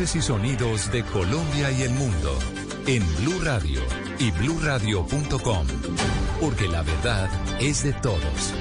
Y 0.00 0.22
sonidos 0.22 0.90
de 0.92 1.04
Colombia 1.04 1.70
y 1.70 1.82
el 1.82 1.90
mundo 1.90 2.38
en 2.86 3.04
Blue 3.18 3.38
Radio 3.42 3.82
y 4.18 4.30
bluradio.com, 4.30 5.66
porque 6.40 6.68
la 6.68 6.80
verdad 6.80 7.28
es 7.60 7.82
de 7.82 7.92
todos. 7.92 8.54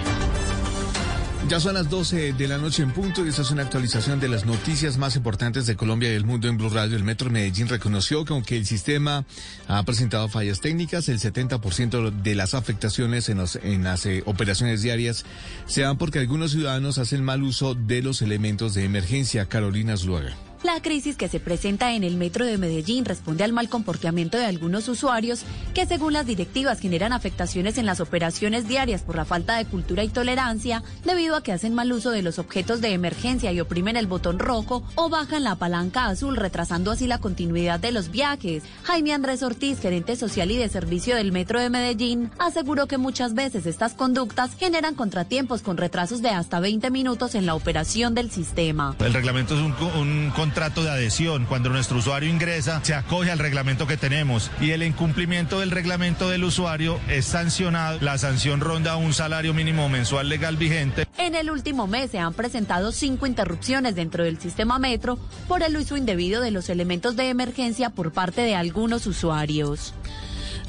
Ya 1.47 1.61
son 1.61 1.75
las 1.75 1.89
12 1.89 2.33
de 2.33 2.47
la 2.49 2.57
noche 2.57 2.83
en 2.83 2.91
punto 2.91 3.25
y 3.25 3.29
esta 3.29 3.43
es 3.43 3.51
una 3.51 3.63
actualización 3.63 4.19
de 4.19 4.27
las 4.27 4.45
noticias 4.45 4.97
más 4.97 5.15
importantes 5.15 5.65
de 5.65 5.77
Colombia 5.77 6.11
y 6.11 6.15
el 6.15 6.25
mundo 6.25 6.49
en 6.49 6.57
Blue 6.57 6.69
Radio. 6.69 6.97
El 6.97 7.05
Metro 7.05 7.29
Medellín 7.29 7.69
reconoció 7.69 8.25
que 8.25 8.33
aunque 8.33 8.57
el 8.57 8.65
sistema 8.65 9.23
ha 9.69 9.81
presentado 9.83 10.27
fallas 10.27 10.59
técnicas, 10.59 11.07
el 11.07 11.19
70% 11.21 12.11
de 12.21 12.35
las 12.35 12.53
afectaciones 12.53 13.29
en, 13.29 13.83
las 13.83 14.05
eh, 14.05 14.23
operaciones 14.25 14.81
diarias 14.81 15.23
se 15.67 15.83
dan 15.83 15.97
porque 15.97 16.19
algunos 16.19 16.51
ciudadanos 16.51 16.97
hacen 16.97 17.23
mal 17.23 17.43
uso 17.43 17.75
de 17.75 18.01
los 18.01 18.21
elementos 18.21 18.73
de 18.73 18.83
emergencia. 18.83 19.45
Carolina 19.45 19.95
Zluaga. 19.95 20.35
La 20.61 20.81
crisis 20.81 21.15
que 21.15 21.29
se 21.29 21.39
presenta 21.39 21.93
en 21.93 22.03
el 22.03 22.17
metro 22.17 22.45
de 22.45 22.57
Medellín 22.57 23.05
responde 23.05 23.45
al 23.45 23.53
mal 23.53 23.69
comportamiento 23.69 24.37
de 24.37 24.43
algunos 24.43 24.89
usuarios 24.89 25.43
que 25.73 25.85
según 25.85 26.11
las 26.11 26.25
directivas 26.25 26.81
generan 26.81 27.13
afectaciones 27.13 27.77
en 27.77 27.85
las 27.85 28.01
operaciones 28.01 28.67
diarias 28.67 29.01
por 29.01 29.15
la 29.15 29.23
falta 29.23 29.55
de 29.55 29.63
cultura 29.63 30.03
y 30.03 30.09
tolerancia 30.09 30.83
debido 31.05 31.37
a 31.37 31.43
que 31.43 31.53
hacen 31.53 31.73
mal 31.73 31.93
uso 31.93 32.11
de 32.11 32.23
los 32.23 32.39
objetos 32.39 32.81
de 32.81 32.91
emergencia 32.91 33.53
y 33.53 33.61
oprimen 33.61 33.95
el 33.95 34.07
botón 34.07 34.37
rojo 34.37 34.83
o 34.95 35.07
bajan 35.07 35.45
la 35.45 35.55
palanca 35.55 36.07
azul 36.07 36.35
retrasando 36.35 36.91
así 36.91 37.07
la 37.07 37.19
continuidad 37.19 37.79
de 37.79 37.93
los 37.93 38.11
viajes. 38.11 38.63
Jaime 38.83 39.13
Andrés 39.13 39.43
Ortiz, 39.43 39.79
gerente 39.79 40.17
social 40.17 40.51
y 40.51 40.57
de 40.57 40.67
servicio 40.67 41.15
del 41.15 41.31
metro 41.31 41.61
de 41.61 41.69
Medellín, 41.69 42.31
aseguró 42.37 42.85
que 42.85 42.97
muchas 42.97 43.33
veces 43.33 43.65
estas 43.65 43.93
conductas 43.93 44.57
generan 44.57 44.95
contratiempos 44.95 45.61
con 45.61 45.77
retrasos 45.77 46.21
de 46.21 46.31
hasta 46.31 46.59
20 46.59 46.91
minutos 46.91 47.33
en 47.35 47.45
la 47.45 47.55
operación 47.55 48.13
del 48.13 48.29
sistema. 48.29 48.97
El 48.99 49.13
reglamento 49.13 49.55
es 49.55 49.61
un, 49.61 49.73
un 49.97 50.31
contrato 50.49 50.83
de 50.83 50.89
adhesión. 50.89 51.45
Cuando 51.45 51.69
nuestro 51.69 51.99
usuario 51.99 52.27
ingresa, 52.27 52.83
se 52.83 52.95
acoge 52.95 53.29
al 53.29 53.37
reglamento 53.37 53.85
que 53.85 53.97
tenemos 53.97 54.49
y 54.59 54.71
el 54.71 54.81
incumplimiento 54.81 55.59
del 55.59 55.69
reglamento 55.69 56.27
del 56.27 56.43
usuario 56.43 56.99
es 57.07 57.25
sancionado. 57.25 57.99
La 58.01 58.17
sanción 58.17 58.59
ronda 58.59 58.95
un 58.95 59.13
salario 59.13 59.53
mínimo 59.53 59.89
mensual 59.89 60.27
legal 60.27 60.57
vigente. 60.57 61.05
En 61.19 61.35
el 61.35 61.51
último 61.51 61.85
mes 61.85 62.09
se 62.09 62.17
han 62.17 62.33
presentado 62.33 62.91
cinco 62.91 63.27
interrupciones 63.27 63.93
dentro 63.93 64.23
del 64.23 64.39
sistema 64.39 64.79
metro 64.79 65.19
por 65.47 65.61
el 65.61 65.77
uso 65.77 65.97
indebido 65.97 66.41
de 66.41 66.49
los 66.49 66.69
elementos 66.69 67.15
de 67.15 67.29
emergencia 67.29 67.91
por 67.91 68.11
parte 68.11 68.41
de 68.41 68.55
algunos 68.55 69.05
usuarios. 69.05 69.93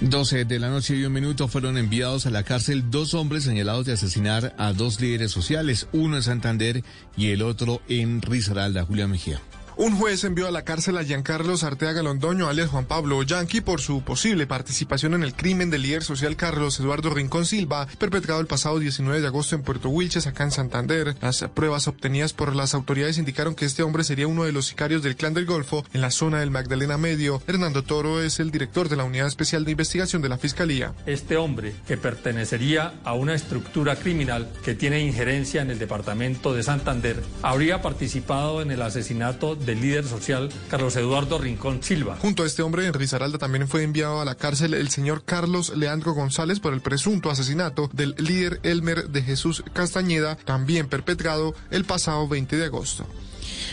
12 0.02 0.44
de 0.44 0.58
la 0.58 0.68
noche 0.68 0.94
y 0.94 1.04
un 1.04 1.12
minuto 1.14 1.48
fueron 1.48 1.78
enviados 1.78 2.26
a 2.26 2.30
la 2.30 2.42
cárcel 2.42 2.90
dos 2.90 3.14
hombres 3.14 3.44
señalados 3.44 3.86
de 3.86 3.94
asesinar 3.94 4.54
a 4.58 4.74
dos 4.74 5.00
líderes 5.00 5.30
sociales, 5.30 5.88
uno 5.92 6.16
en 6.16 6.22
Santander 6.22 6.84
y 7.16 7.30
el 7.30 7.40
otro 7.40 7.80
en 7.88 8.20
Risaralda, 8.20 8.84
Julia 8.84 9.06
Mejía. 9.06 9.40
Un 9.80 9.96
juez 9.96 10.24
envió 10.24 10.46
a 10.46 10.50
la 10.50 10.62
cárcel 10.62 10.98
a 10.98 11.04
Giancarlos 11.04 11.64
Arteaga 11.64 12.02
Londoño, 12.02 12.48
alias 12.48 12.68
Juan 12.68 12.84
Pablo 12.84 13.22
Yanqui, 13.22 13.62
por 13.62 13.80
su 13.80 14.02
posible 14.02 14.46
participación 14.46 15.14
en 15.14 15.22
el 15.22 15.32
crimen 15.32 15.70
del 15.70 15.80
líder 15.80 16.02
social 16.02 16.36
Carlos 16.36 16.78
Eduardo 16.78 17.08
Rincón 17.08 17.46
Silva, 17.46 17.88
perpetrado 17.98 18.42
el 18.42 18.46
pasado 18.46 18.78
19 18.78 19.22
de 19.22 19.26
agosto 19.26 19.56
en 19.56 19.62
Puerto 19.62 19.88
Wilches, 19.88 20.26
acá 20.26 20.44
en 20.44 20.50
Santander. 20.50 21.16
Las 21.22 21.42
pruebas 21.54 21.88
obtenidas 21.88 22.34
por 22.34 22.54
las 22.54 22.74
autoridades 22.74 23.16
indicaron 23.16 23.54
que 23.54 23.64
este 23.64 23.82
hombre 23.82 24.04
sería 24.04 24.26
uno 24.26 24.44
de 24.44 24.52
los 24.52 24.66
sicarios 24.66 25.02
del 25.02 25.16
Clan 25.16 25.32
del 25.32 25.46
Golfo 25.46 25.82
en 25.94 26.02
la 26.02 26.10
zona 26.10 26.40
del 26.40 26.50
Magdalena 26.50 26.98
Medio. 26.98 27.42
Hernando 27.46 27.82
Toro 27.82 28.20
es 28.20 28.38
el 28.38 28.50
director 28.50 28.90
de 28.90 28.96
la 28.96 29.04
Unidad 29.04 29.28
Especial 29.28 29.64
de 29.64 29.70
Investigación 29.70 30.20
de 30.20 30.28
la 30.28 30.36
Fiscalía. 30.36 30.92
Este 31.06 31.38
hombre, 31.38 31.72
que 31.88 31.96
pertenecería 31.96 33.00
a 33.02 33.14
una 33.14 33.34
estructura 33.34 33.96
criminal 33.96 34.46
que 34.62 34.74
tiene 34.74 35.00
injerencia 35.00 35.62
en 35.62 35.70
el 35.70 35.78
departamento 35.78 36.52
de 36.52 36.64
Santander, 36.64 37.22
habría 37.40 37.80
participado 37.80 38.60
en 38.60 38.72
el 38.72 38.82
asesinato 38.82 39.56
de 39.56 39.69
del 39.70 39.80
líder 39.80 40.04
social 40.04 40.50
Carlos 40.68 40.96
Eduardo 40.96 41.38
Rincón 41.38 41.82
Silva. 41.82 42.16
Junto 42.20 42.42
a 42.42 42.46
este 42.46 42.62
hombre, 42.62 42.86
en 42.86 42.94
Risaralda 42.94 43.38
también 43.38 43.68
fue 43.68 43.84
enviado 43.84 44.20
a 44.20 44.24
la 44.24 44.34
cárcel 44.34 44.74
el 44.74 44.88
señor 44.88 45.22
Carlos 45.24 45.76
Leandro 45.76 46.12
González 46.12 46.58
por 46.58 46.74
el 46.74 46.80
presunto 46.80 47.30
asesinato 47.30 47.88
del 47.92 48.14
líder 48.18 48.60
Elmer 48.64 49.08
de 49.08 49.22
Jesús 49.22 49.62
Castañeda, 49.72 50.36
también 50.36 50.88
perpetrado 50.88 51.54
el 51.70 51.84
pasado 51.84 52.26
20 52.26 52.56
de 52.56 52.64
agosto. 52.64 53.06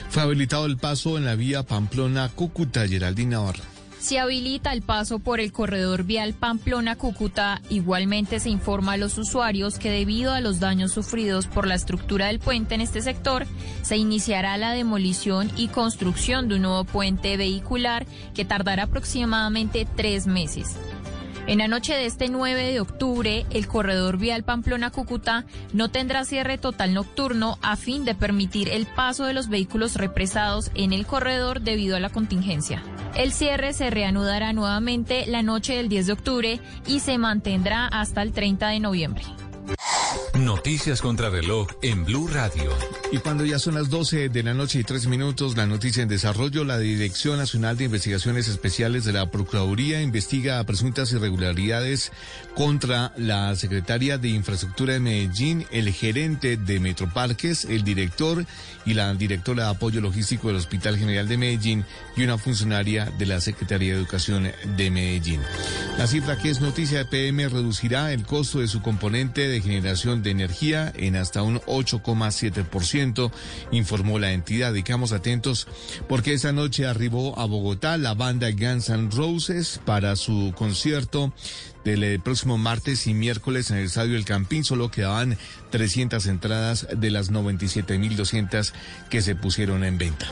Fue 0.09 0.22
habilitado 0.22 0.66
el 0.66 0.78
paso 0.78 1.18
en 1.18 1.25
la 1.25 1.36
vía 1.36 1.63
Pamplona-Cúcuta, 1.63 2.88
Geraldina 2.88 3.38
Navarro. 3.38 3.77
Se 4.07 4.19
habilita 4.19 4.72
el 4.72 4.84
paso 4.84 5.19
por 5.19 5.41
el 5.41 5.51
corredor 5.51 6.06
vial 6.06 6.34
Pamplona-Cúcuta. 6.34 7.62
Igualmente 7.69 8.40
se 8.40 8.50
informa 8.50 8.94
a 8.94 8.97
los 8.97 9.18
usuarios 9.18 9.79
que 9.79 9.91
debido 9.91 10.31
a 10.31 10.40
los 10.40 10.62
daños 10.62 10.94
sufridos 10.94 11.45
por 11.45 11.68
la 11.68 11.75
estructura 11.75 12.28
del 12.28 12.40
puente 12.40 12.73
en 12.73 12.79
este 12.79 13.01
sector, 13.01 13.45
se 13.81 13.97
iniciará 13.97 14.56
la 14.56 14.72
demolición 14.72 15.51
y 15.57 15.68
construcción 15.68 16.47
de 16.47 16.56
un 16.56 16.62
nuevo 16.62 16.85
puente 16.85 17.35
vehicular 17.35 18.06
que 18.34 18.45
tardará 18.45 18.84
aproximadamente 18.84 19.85
tres 19.97 20.25
meses. 20.25 20.78
En 21.47 21.59
la 21.59 21.69
noche 21.69 21.94
de 21.94 22.06
este 22.06 22.28
9 22.28 22.74
de 22.74 22.81
octubre, 22.81 23.46
el 23.52 23.68
corredor 23.69 24.18
vial 24.18 24.44
Pamplona-Cúcuta 24.44 25.46
no 25.72 25.90
tendrá 25.90 26.25
cierre 26.25 26.58
total 26.58 26.94
nocturno 26.94 27.58
a 27.62 27.78
fin 27.78 28.03
de 28.03 28.16
permitir 28.16 28.68
el 28.68 28.85
paso 28.85 29.24
de 29.24 29.34
los 29.34 29.47
vehículos 29.47 29.96
represados 29.96 30.72
en 30.75 30.91
el 30.91 31.06
corredor 31.06 31.62
debido 31.62 31.96
a 31.96 32.02
la 32.02 32.09
contingencia. 32.09 32.84
El 33.16 33.31
cierre 33.31 33.72
se 33.72 33.90
reanudará 33.90 34.52
nuevamente 34.52 35.25
la 35.25 35.41
noche 35.41 35.78
del 35.78 35.88
10 35.88 36.07
de 36.07 36.13
octubre 36.13 36.59
y 36.86 37.00
se 37.00 37.18
mantendrá 37.18 37.88
hasta 37.88 38.24
el 38.24 38.34
30 38.34 38.68
de 38.68 38.80
noviembre. 38.81 39.24
Noticias 40.40 41.01
contra 41.01 41.29
reloj 41.29 41.68
en 41.81 42.06
Blue 42.06 42.28
Radio. 42.28 42.72
Y 43.12 43.18
cuando 43.18 43.44
ya 43.44 43.57
son 43.57 43.75
las 43.75 43.90
12 43.90 44.29
de 44.29 44.44
la 44.44 44.53
noche 44.53 44.79
y 44.79 44.84
3 44.84 45.07
minutos, 45.07 45.57
la 45.57 45.66
noticia 45.66 46.03
en 46.03 46.09
desarrollo, 46.09 46.63
la 46.63 46.78
Dirección 46.78 47.38
Nacional 47.38 47.78
de 47.78 47.85
Investigaciones 47.85 48.47
Especiales 48.47 49.03
de 49.03 49.13
la 49.13 49.31
Procuraduría 49.31 50.01
investiga 50.01 50.63
presuntas 50.63 51.12
irregularidades 51.12 52.12
contra 52.56 53.13
la 53.18 53.56
secretaria 53.56 54.18
de 54.18 54.29
Infraestructura 54.29 54.94
de 54.94 55.00
Medellín, 55.00 55.66
el 55.72 55.91
gerente 55.91 56.57
de 56.57 56.79
Metroparques, 56.79 57.66
el 57.66 57.84
director 57.84 58.45
y 58.85 58.94
la 58.94 59.13
directora 59.16 59.66
de 59.66 59.69
apoyo 59.72 60.01
logístico 60.01 60.47
del 60.47 60.57
Hospital 60.57 60.97
General 60.97 61.28
de 61.28 61.38
Medellín 61.38 61.85
y 62.16 62.24
una 62.24 62.38
funcionaria 62.38 63.12
de 63.18 63.25
la 63.25 63.41
Secretaría 63.41 63.94
de 63.94 64.00
Educación 64.00 64.51
de 64.78 64.91
Medellín. 64.91 65.41
La 65.97 66.07
cifra 66.07 66.38
que 66.38 66.50
es 66.50 66.62
noticia 66.62 67.00
de 67.00 67.06
PM 67.06 67.50
reducirá 67.50 68.13
el 68.13 68.24
costo 68.24 68.59
de 68.59 68.68
su 68.68 68.81
componente 68.81 69.47
de 69.47 69.62
generación 69.62 69.97
de 70.06 70.30
energía 70.30 70.94
en 70.96 71.16
hasta 71.16 71.41
un 71.41 71.59
8,7%, 71.62 73.31
informó 73.72 74.19
la 74.19 74.31
entidad. 74.31 74.72
Dedicamos 74.72 75.12
atentos 75.12 75.68
porque 76.07 76.33
esta 76.33 76.51
noche 76.51 76.86
arribó 76.86 77.39
a 77.39 77.45
Bogotá 77.45 77.98
la 77.98 78.13
banda 78.13 78.51
Guns 78.51 78.89
N' 78.89 79.10
Roses 79.12 79.81
para 79.86 80.16
su 80.16 80.54
concierto 80.56 81.33
del 81.83 82.04
eh, 82.04 82.19
próximo 82.19 82.57
martes 82.57 83.07
y 83.07 83.13
miércoles 83.13 83.72
en 83.72 83.77
el 83.77 83.86
Estadio 83.86 84.18
El 84.18 84.25
Campín. 84.25 84.63
Solo 84.63 84.92
quedaban 84.92 85.38
300 85.72 86.25
entradas 86.27 86.88
de 86.95 87.10
las 87.10 87.31
97.200 87.31 88.74
que 89.10 89.22
se 89.22 89.36
pusieron 89.36 89.83
en 89.83 89.98
venta. 89.98 90.27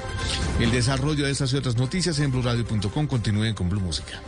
El 0.59 0.71
desarrollo 0.71 1.25
de 1.25 1.31
estas 1.31 1.53
y 1.53 1.57
otras 1.57 1.77
noticias 1.77 2.19
en 2.19 2.31
BlueRadio.com. 2.31 3.07
Continúen 3.07 3.55
con 3.55 3.69
Blue 3.69 3.81
Música. 3.81 4.21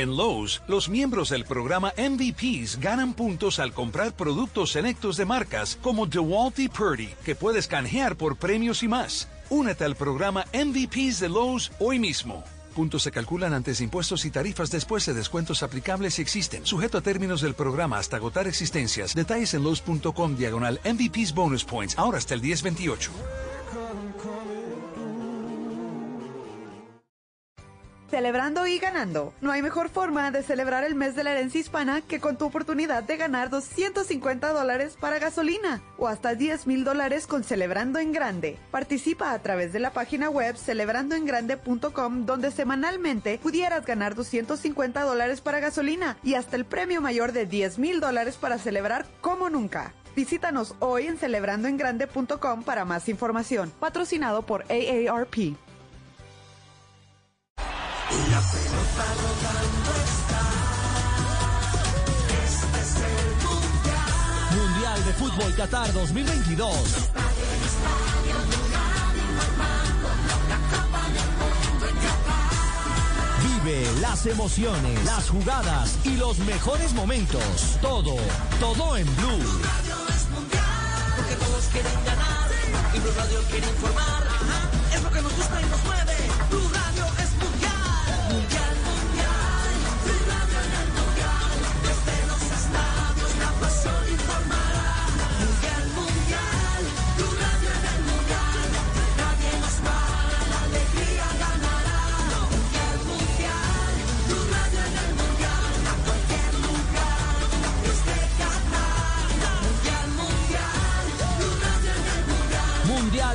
En 0.00 0.16
Lowe's, 0.16 0.62
los 0.66 0.88
miembros 0.88 1.28
del 1.28 1.44
programa 1.44 1.92
MVPs 1.98 2.80
ganan 2.80 3.12
puntos 3.12 3.58
al 3.58 3.74
comprar 3.74 4.14
productos 4.14 4.72
selectos 4.72 5.18
de 5.18 5.26
marcas 5.26 5.78
como 5.82 6.06
DeWalt 6.06 6.58
y 6.58 6.68
Purdy, 6.70 7.10
que 7.22 7.34
puedes 7.34 7.68
canjear 7.68 8.16
por 8.16 8.38
premios 8.38 8.82
y 8.82 8.88
más. 8.88 9.28
Únete 9.50 9.84
al 9.84 9.96
programa 9.96 10.46
MVPs 10.54 11.20
de 11.20 11.28
Lowe's 11.28 11.70
hoy 11.78 11.98
mismo. 11.98 12.42
Puntos 12.74 13.02
se 13.02 13.10
calculan 13.10 13.52
antes 13.52 13.76
de 13.76 13.84
impuestos 13.84 14.24
y 14.24 14.30
tarifas 14.30 14.70
después 14.70 15.04
de 15.04 15.12
descuentos 15.12 15.62
aplicables 15.62 16.14
si 16.14 16.22
existen. 16.22 16.64
Sujeto 16.64 16.96
a 16.96 17.02
términos 17.02 17.42
del 17.42 17.52
programa 17.52 17.98
hasta 17.98 18.16
agotar 18.16 18.46
existencias. 18.46 19.14
Detalles 19.14 19.52
en 19.52 19.64
los.com 19.64 20.34
diagonal 20.34 20.80
MVP's 20.82 21.34
Bonus 21.34 21.62
Points. 21.62 21.98
Ahora 21.98 22.16
hasta 22.16 22.32
el 22.32 22.40
1028. 22.40 23.10
Celebrando 28.10 28.66
y 28.66 28.80
ganando. 28.80 29.32
No 29.40 29.52
hay 29.52 29.62
mejor 29.62 29.88
forma 29.88 30.32
de 30.32 30.42
celebrar 30.42 30.82
el 30.82 30.96
mes 30.96 31.14
de 31.14 31.22
la 31.22 31.30
herencia 31.30 31.60
hispana 31.60 32.00
que 32.00 32.18
con 32.18 32.36
tu 32.36 32.44
oportunidad 32.44 33.04
de 33.04 33.16
ganar 33.16 33.50
250 33.50 34.52
dólares 34.52 34.96
para 34.98 35.20
gasolina 35.20 35.80
o 35.96 36.08
hasta 36.08 36.34
10 36.34 36.66
mil 36.66 36.82
dólares 36.82 37.28
con 37.28 37.44
Celebrando 37.44 38.00
en 38.00 38.10
Grande. 38.10 38.58
Participa 38.72 39.32
a 39.32 39.38
través 39.38 39.72
de 39.72 39.78
la 39.78 39.92
página 39.92 40.28
web 40.28 40.56
celebrandoengrande.com 40.56 42.26
donde 42.26 42.50
semanalmente 42.50 43.38
pudieras 43.38 43.86
ganar 43.86 44.16
250 44.16 45.02
dólares 45.02 45.40
para 45.40 45.60
gasolina 45.60 46.16
y 46.24 46.34
hasta 46.34 46.56
el 46.56 46.64
premio 46.64 47.00
mayor 47.00 47.30
de 47.30 47.46
10 47.46 47.78
mil 47.78 48.00
dólares 48.00 48.36
para 48.36 48.58
celebrar 48.58 49.06
como 49.20 49.50
nunca. 49.50 49.94
Visítanos 50.16 50.74
hoy 50.80 51.06
en 51.06 51.16
celebrandoengrande.com 51.16 52.64
para 52.64 52.84
más 52.84 53.08
información. 53.08 53.72
Patrocinado 53.78 54.42
por 54.42 54.64
AARP. 54.64 55.54
La 58.10 58.40
pelota 58.40 59.04
rodando 59.22 59.92
está. 60.10 60.42
Este 62.44 62.80
es 62.80 62.92
el 62.96 63.28
mundial. 63.46 64.50
Mundial 64.56 65.04
de 65.04 65.12
Fútbol 65.14 65.54
Qatar 65.54 65.92
2022. 65.92 66.74
Vive 73.42 73.92
las 74.00 74.26
emociones, 74.26 75.04
las 75.04 75.28
jugadas 75.28 75.96
y 76.04 76.16
los 76.16 76.38
mejores 76.38 76.92
momentos. 76.94 77.78
Todo, 77.80 78.16
todo 78.58 78.96
en 78.96 79.06
Blue. 79.16 79.28
Radio 79.62 79.96
es 80.08 80.28
mundial. 80.30 80.64
Porque 81.16 81.34
todos 81.36 81.64
quieren 81.72 82.04
ganar. 82.04 82.50
Y 82.92 82.98
Blue 82.98 83.12
Radio 83.16 83.40
quiere 83.50 83.68
informar. 83.68 84.26
Ajá, 84.26 84.96
es 84.96 85.02
lo 85.02 85.10
que 85.10 85.22
nos 85.22 85.32
gusta 85.36 85.60
y 85.60 85.64
nos 85.66 85.84
mueve. 85.84 86.19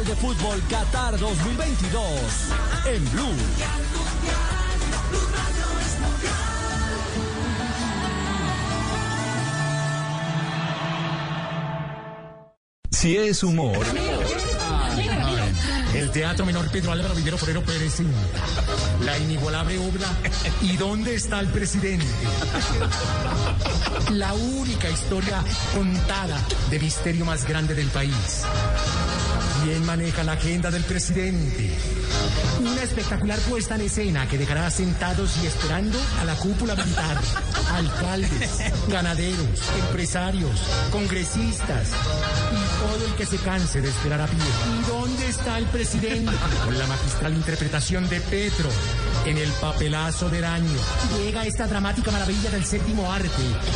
De 0.05 0.15
Fútbol 0.17 0.61
Qatar 0.69 1.17
2022. 1.17 2.03
En 2.85 3.11
Blue. 3.11 3.23
Si 12.91 13.17
es 13.17 13.41
humor, 13.41 13.77
El 15.95 16.11
Teatro 16.11 16.45
Menor 16.45 16.69
Pedro 16.69 16.91
Álvaro 16.91 17.15
Vivero 17.15 17.37
Forero 17.39 17.63
presenta 17.63 18.11
la 19.03 19.17
inigualable 19.17 19.77
obra 19.79 20.07
¿Y 20.61 20.77
dónde 20.77 21.15
está 21.15 21.39
el 21.39 21.47
presidente? 21.47 22.05
La 24.11 24.33
única 24.33 24.89
historia 24.89 25.43
contada 25.73 26.39
de 26.69 26.79
misterio 26.79 27.25
más 27.25 27.47
grande 27.47 27.73
del 27.73 27.87
país. 27.87 28.43
¿Quién 29.65 29.83
maneja 29.83 30.23
la 30.23 30.33
agenda 30.33 30.69
del 30.69 30.83
presidente? 30.83 31.71
Una 32.59 32.83
espectacular 32.83 33.39
puesta 33.39 33.73
en 33.73 33.81
escena 33.81 34.27
que 34.27 34.37
dejará 34.37 34.69
sentados 34.69 35.35
y 35.41 35.47
esperando 35.47 35.97
a 36.21 36.25
la 36.25 36.35
cúpula 36.35 36.75
militar, 36.75 37.17
alcaldes, 37.73 38.59
ganaderos, 38.89 39.59
empresarios, 39.87 40.51
congresistas 40.91 41.89
y 42.51 42.79
todo 42.79 43.07
el 43.07 43.15
que 43.15 43.25
se 43.25 43.37
canse 43.37 43.81
de 43.81 43.89
esperar 43.89 44.21
a 44.21 44.27
pie. 44.27 44.37
¿Y 44.37 44.87
dónde 44.87 45.29
está 45.29 45.57
el 45.57 45.65
presidente? 45.65 46.31
Con 46.63 46.77
la 46.77 46.85
magistral 46.85 47.33
interpretación 47.33 48.07
de 48.07 48.21
Petro 48.21 48.69
en 49.25 49.37
el 49.37 49.49
papelazo 49.53 50.29
del 50.29 50.43
año. 50.43 50.79
Llega 51.17 51.45
esta 51.45 51.67
dramática 51.67 52.11
maravilla 52.11 52.49
del 52.51 52.63
séptimo 52.63 53.11
arte 53.11 53.29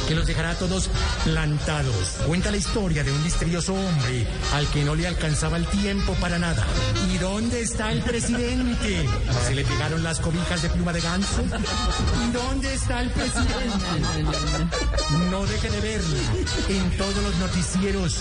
que 0.07 0.15
los 0.15 0.27
dejará 0.27 0.55
todos 0.55 0.89
plantados. 1.23 2.17
Cuenta 2.27 2.51
la 2.51 2.57
historia 2.57 3.03
de 3.03 3.11
un 3.11 3.23
misterioso 3.23 3.73
hombre 3.73 4.27
al 4.53 4.67
que 4.67 4.83
no 4.83 4.95
le 4.95 5.07
alcanzaba 5.07 5.57
el 5.57 5.65
tiempo 5.67 6.13
para 6.15 6.37
nada. 6.37 6.65
¿Y 7.11 7.17
dónde 7.17 7.61
está 7.61 7.91
el 7.91 8.01
presidente? 8.01 9.05
¿Se 9.47 9.55
le 9.55 9.63
pegaron 9.63 10.03
las 10.03 10.19
cobijas 10.19 10.61
de 10.61 10.69
pluma 10.69 10.93
de 10.93 11.01
ganso? 11.01 11.43
¿Y 11.43 12.31
dónde 12.31 12.73
está 12.73 13.01
el 13.01 13.09
presidente? 13.09 14.29
No 15.29 15.45
deje 15.45 15.69
de 15.69 15.81
verla 15.81 16.19
en 16.69 16.97
todos 16.97 17.23
los 17.23 17.35
noticieros 17.37 18.17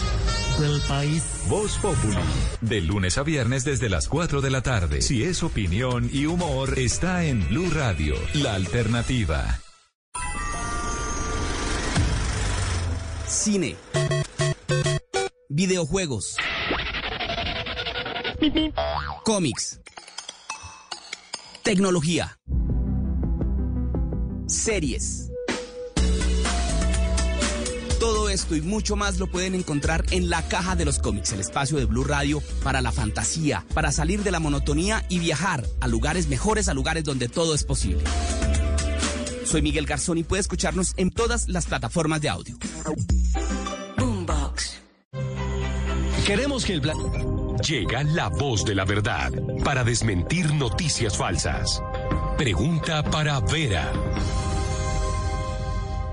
del 0.59 0.81
país. 0.83 1.23
Voz 1.49 1.79
Populi. 1.79 2.17
De 2.61 2.81
lunes 2.81 3.17
a 3.17 3.23
viernes 3.23 3.65
desde 3.65 3.89
las 3.89 4.09
4 4.09 4.41
de 4.41 4.51
la 4.51 4.63
tarde. 4.63 5.03
Si 5.03 5.23
es 5.23 5.43
opinión 5.43 6.11
y 6.13 6.27
humor, 6.27 6.79
está 6.79 7.18
en 7.25 7.47
Blue 7.49 7.71
Radio, 7.71 8.15
la 8.35 8.55
alternativa. 8.55 9.61
Cine. 13.27 13.77
Videojuegos. 15.49 16.37
Cómics. 19.25 19.81
Tecnología. 21.63 22.39
Series. 24.47 25.28
Esto 28.39 28.55
y 28.55 28.61
mucho 28.61 28.95
más 28.95 29.19
lo 29.19 29.27
pueden 29.27 29.55
encontrar 29.55 30.05
en 30.13 30.31
la 30.31 30.43
caja 30.43 30.77
de 30.77 30.85
los 30.85 31.01
cómics, 31.01 31.33
el 31.33 31.41
espacio 31.41 31.77
de 31.79 31.87
Blue 31.87 32.05
Radio 32.05 32.41
para 32.63 32.81
la 32.81 32.93
fantasía, 32.93 33.65
para 33.75 33.91
salir 33.91 34.23
de 34.23 34.31
la 34.31 34.39
monotonía 34.39 35.05
y 35.09 35.19
viajar 35.19 35.65
a 35.81 35.89
lugares 35.89 36.29
mejores, 36.29 36.69
a 36.69 36.75
lugares 36.75 37.03
donde 37.03 37.29
todo 37.29 37.55
es 37.55 37.65
posible. 37.65 38.05
Soy 39.45 39.63
Miguel 39.63 39.87
Garzón 39.87 40.19
y 40.19 40.23
puede 40.23 40.41
escucharnos 40.41 40.95
en 40.97 41.11
todas 41.11 41.49
las 41.49 41.67
plataformas 41.67 42.21
de 42.21 42.29
audio. 42.29 42.57
Boombox. 43.97 44.75
Queremos 46.25 46.65
que 46.65 46.75
el 46.75 46.81
plan... 46.81 46.97
Llega 47.67 48.05
la 48.05 48.29
voz 48.29 48.65
de 48.65 48.77
la 48.77 48.85
verdad 48.85 49.33
para 49.65 49.83
desmentir 49.83 50.55
noticias 50.55 51.17
falsas. 51.17 51.83
Pregunta 52.37 53.03
para 53.03 53.41
Vera. 53.41 53.93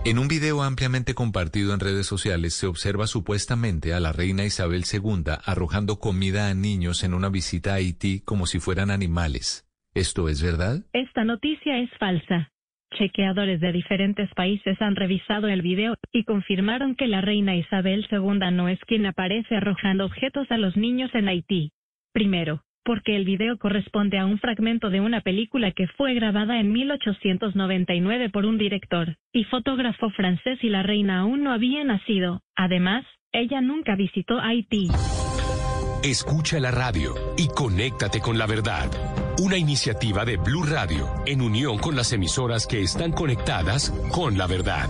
En 0.08 0.20
un 0.20 0.28
video 0.28 0.62
ampliamente 0.62 1.16
compartido 1.16 1.74
en 1.74 1.80
redes 1.80 2.06
sociales 2.06 2.54
se 2.54 2.68
observa 2.68 3.08
supuestamente 3.08 3.92
a 3.92 4.00
la 4.00 4.12
reina 4.12 4.46
Isabel 4.46 4.84
II 4.86 5.24
arrojando 5.44 6.00
comida 6.00 6.48
a 6.48 6.54
niños 6.54 7.04
en 7.04 7.16
una 7.16 7.30
visita 7.30 7.72
a 7.72 7.78
Haití 7.78 8.22
como 8.24 8.46
si 8.46 8.60
fueran 8.60 8.92
animales. 8.92 9.68
¿Esto 9.96 10.30
es 10.30 10.44
verdad? 10.44 10.84
Esta 10.94 11.24
noticia 11.24 11.80
es 11.80 11.90
falsa. 11.98 12.52
Chequeadores 12.94 13.60
de 13.60 13.72
diferentes 13.72 14.30
países 14.36 14.80
han 14.80 14.96
revisado 14.96 15.48
el 15.48 15.64
video 15.64 15.96
y 16.12 16.24
confirmaron 16.24 16.96
que 16.96 17.08
la 17.08 17.22
reina 17.22 17.56
Isabel 17.56 18.06
II 18.12 18.52
no 18.54 18.70
es 18.70 18.80
quien 18.82 19.08
aparece 19.08 19.56
arrojando 19.56 20.06
objetos 20.06 20.46
a 20.52 20.58
los 20.58 20.78
niños 20.78 21.10
en 21.16 21.30
Haití. 21.30 21.72
Primero, 22.14 22.62
porque 22.86 23.16
el 23.16 23.26
video 23.26 23.58
corresponde 23.58 24.20
a 24.20 24.26
un 24.26 24.38
fragmento 24.38 24.90
de 24.90 25.02
una 25.02 25.22
película 25.22 25.72
que 25.72 25.88
fue 25.88 26.14
grabada 26.14 26.60
en 26.60 26.72
1899 26.72 28.30
por 28.30 28.46
un 28.46 28.58
director 28.58 29.18
y 29.34 29.44
fotógrafo 29.46 30.12
francés 30.12 30.60
y 30.62 30.70
la 30.70 30.84
reina 30.84 31.20
aún 31.20 31.44
no 31.44 31.52
había 31.52 31.84
nacido. 31.84 32.42
Además, 32.56 33.04
ella 33.34 33.60
nunca 33.60 33.96
visitó 33.96 34.40
Haití. 34.40 34.88
Escucha 36.04 36.60
la 36.60 36.70
radio 36.70 37.16
y 37.36 37.48
conéctate 37.48 38.22
con 38.22 38.38
la 38.38 38.46
verdad. 38.46 38.90
Una 39.40 39.58
iniciativa 39.58 40.24
de 40.24 40.38
Blue 40.38 40.64
Radio 40.64 41.08
en 41.26 41.42
unión 41.42 41.80
con 41.80 41.96
las 41.96 42.14
emisoras 42.14 42.68
que 42.68 42.84
están 42.84 43.12
conectadas 43.12 43.90
con 44.14 44.38
la 44.38 44.46
verdad. 44.46 44.88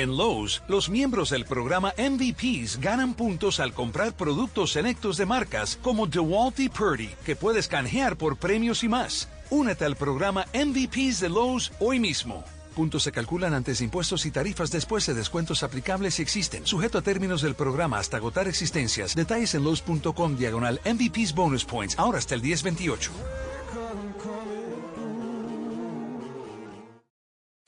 En 0.00 0.16
Lowe's, 0.16 0.62
los 0.66 0.88
miembros 0.88 1.28
del 1.28 1.44
programa 1.44 1.92
MVPs 1.98 2.80
ganan 2.80 3.12
puntos 3.12 3.60
al 3.60 3.74
comprar 3.74 4.16
productos 4.16 4.72
selectos 4.72 5.18
de 5.18 5.26
marcas 5.26 5.78
como 5.82 6.06
DeWalt 6.06 6.58
y 6.58 6.70
Purdy, 6.70 7.10
que 7.26 7.36
puedes 7.36 7.68
canjear 7.68 8.16
por 8.16 8.38
premios 8.38 8.82
y 8.82 8.88
más. 8.88 9.28
Únete 9.50 9.84
al 9.84 9.96
programa 9.96 10.46
MVPs 10.54 11.20
de 11.20 11.28
Lowe's 11.28 11.70
hoy 11.80 12.00
mismo. 12.00 12.42
Puntos 12.74 13.02
se 13.02 13.12
calculan 13.12 13.52
antes 13.52 13.80
de 13.80 13.84
impuestos 13.84 14.24
y 14.24 14.30
tarifas 14.30 14.70
después 14.70 15.04
de 15.04 15.12
descuentos 15.12 15.62
aplicables 15.62 16.14
si 16.14 16.22
existen. 16.22 16.66
Sujeto 16.66 16.96
a 16.96 17.02
términos 17.02 17.42
del 17.42 17.54
programa 17.54 17.98
hasta 17.98 18.16
agotar 18.16 18.48
existencias. 18.48 19.14
Detalles 19.14 19.54
en 19.54 19.64
los.com 19.64 20.34
diagonal 20.34 20.80
MVPs 20.86 21.34
Bonus 21.34 21.66
Points. 21.66 21.98
Ahora 21.98 22.16
hasta 22.16 22.34
el 22.34 22.40
1028. 22.40 23.10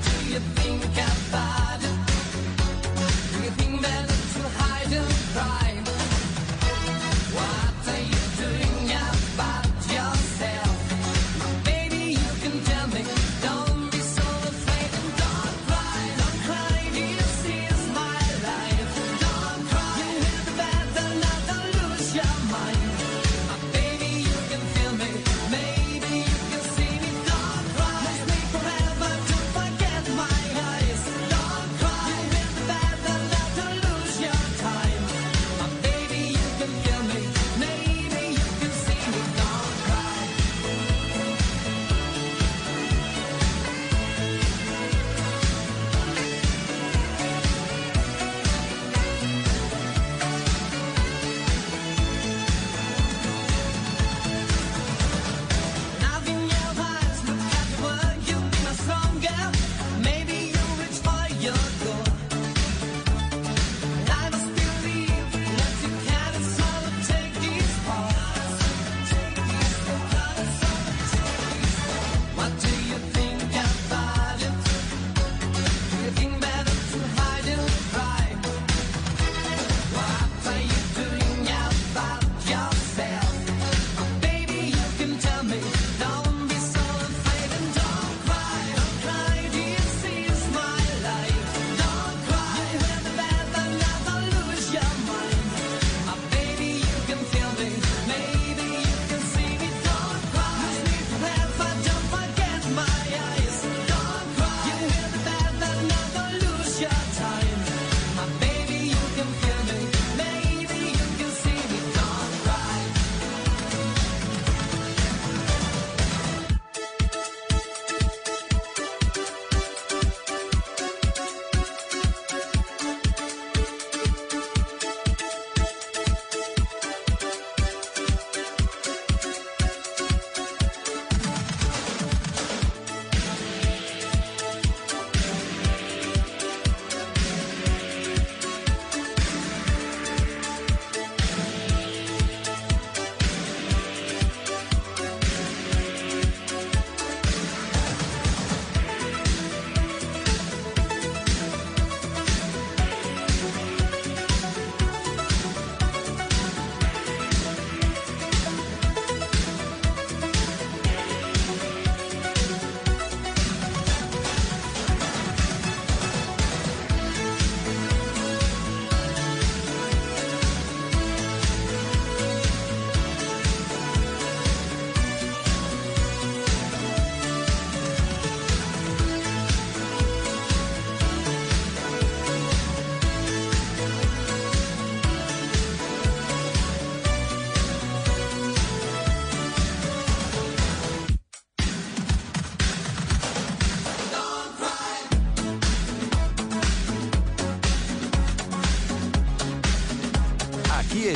do 0.00 0.32
you 0.32 0.38
think? 0.38 0.61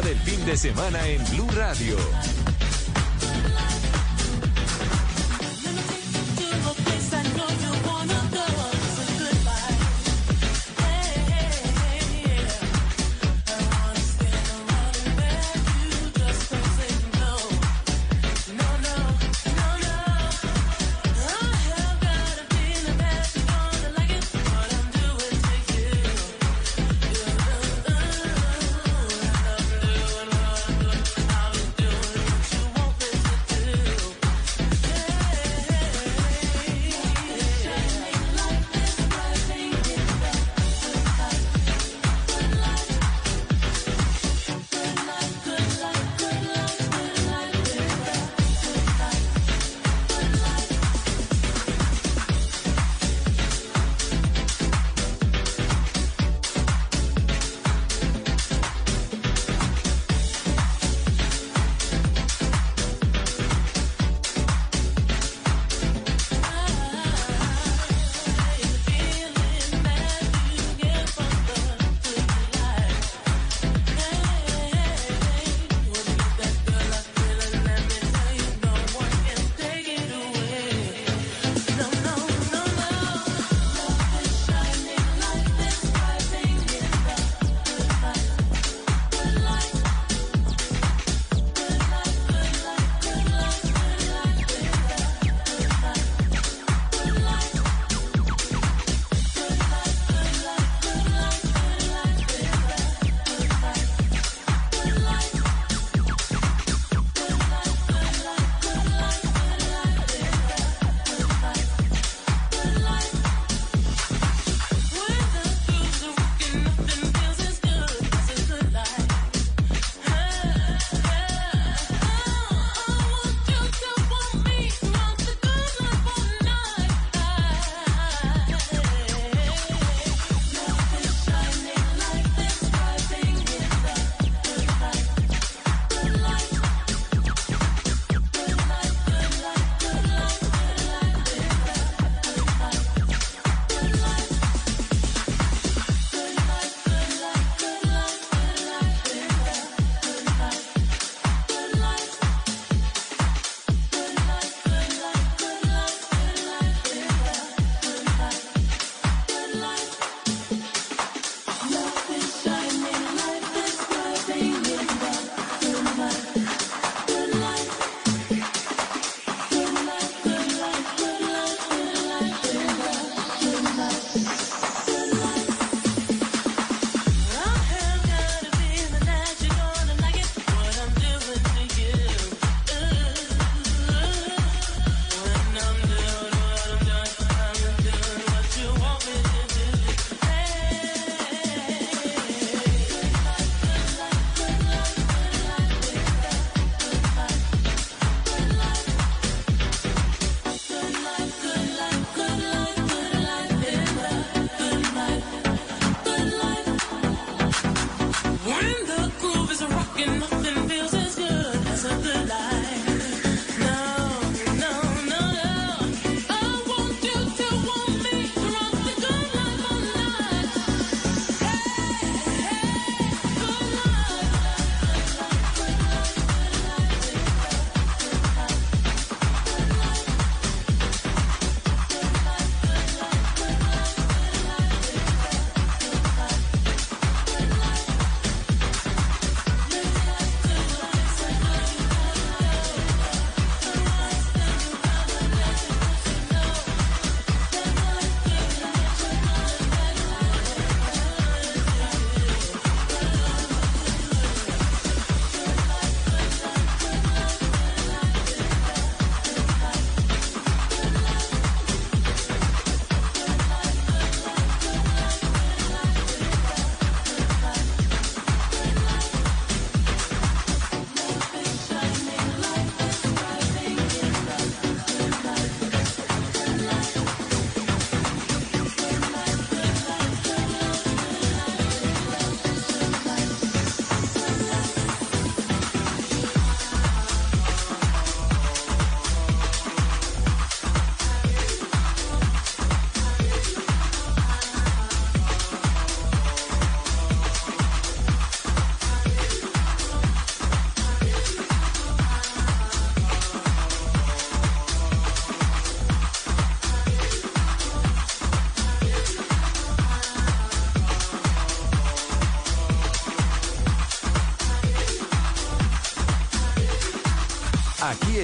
Del 0.00 0.18
fin 0.20 0.42
de 0.46 0.56
semana 0.56 1.06
en 1.06 1.22
Blue 1.30 1.50
Radio. 1.54 1.96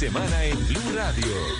Semana 0.00 0.44
en 0.44 0.56
Blue 0.66 0.96
Radio. 0.96 1.59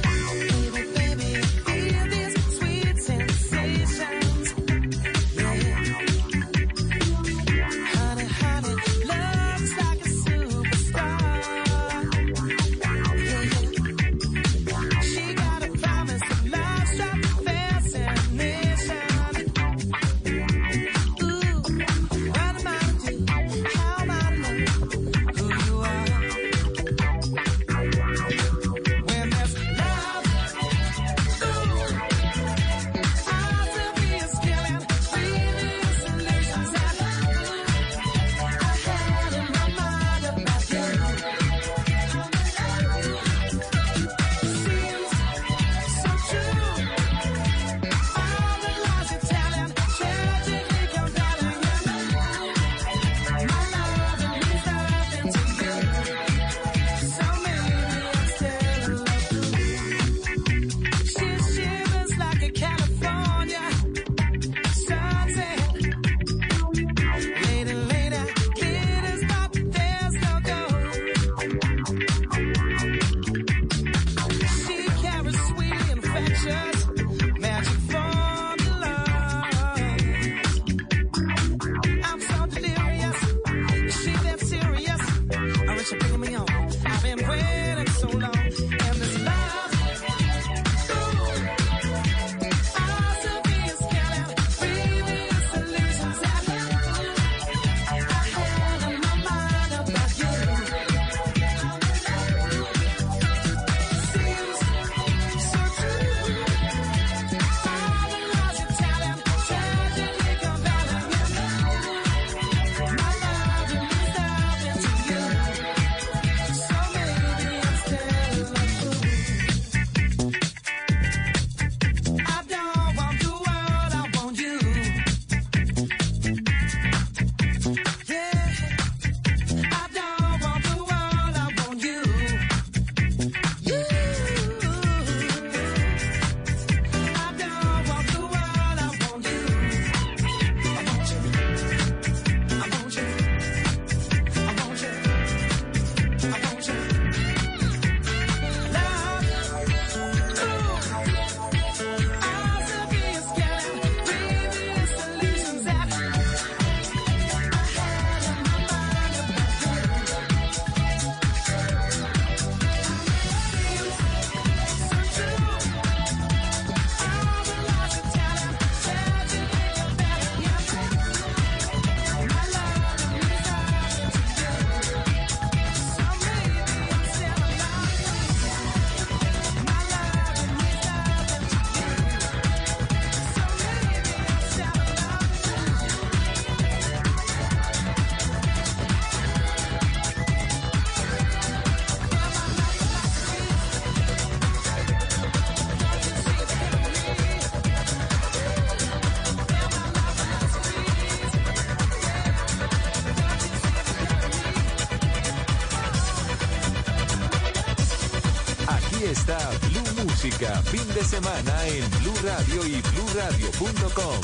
Semana 211.11 211.67
en 211.67 211.89
Blue 211.99 212.15
Radio 212.23 212.65
y 212.65 212.81
BlueRadio.com. 212.81 214.21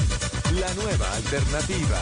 La 0.58 0.74
nueva 0.76 1.14
alternativa. 1.16 2.02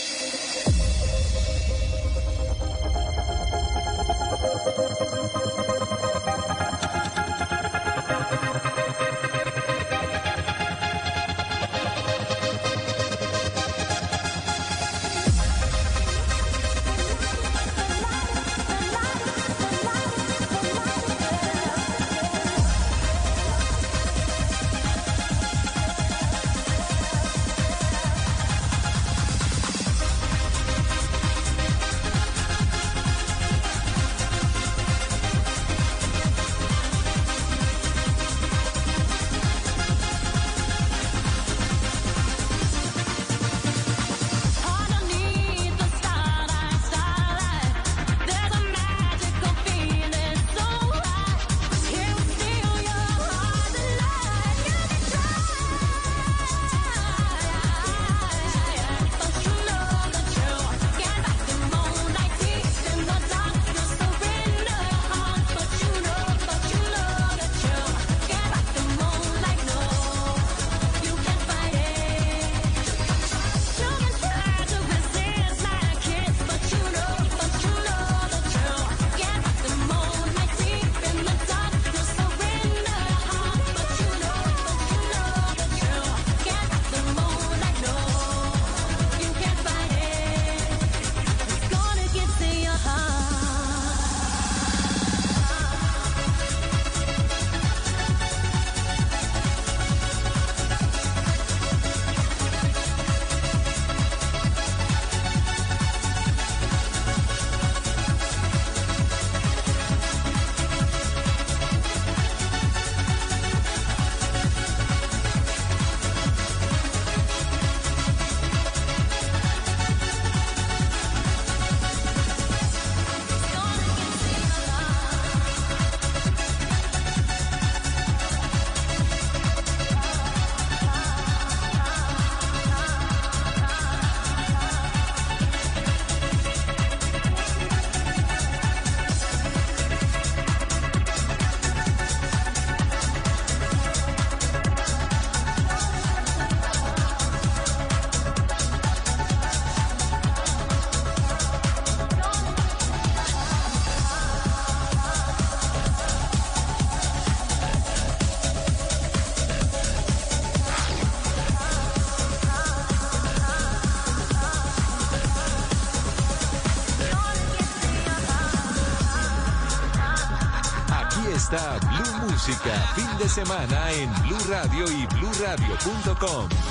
música. 172.41 172.71
Fin 172.95 173.17
de 173.19 173.29
semana 173.29 173.91
en 173.91 174.11
Blue 174.23 174.39
Radio 174.49 174.89
y 174.91 175.05
BlueRadio.com. 175.05 176.70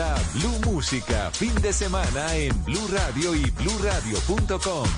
Está 0.00 0.16
Blue 0.32 0.72
Música, 0.72 1.30
fin 1.30 1.54
de 1.60 1.74
semana 1.74 2.34
en 2.34 2.64
Blue 2.64 2.88
Radio 2.88 3.34
y 3.34 3.50
bluradio.com. 3.50 4.88